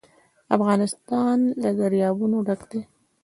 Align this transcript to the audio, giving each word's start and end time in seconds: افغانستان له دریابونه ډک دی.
افغانستان 0.55 1.37
له 1.61 1.69
دریابونه 1.79 2.37
ډک 2.47 2.61
دی. 2.71 2.81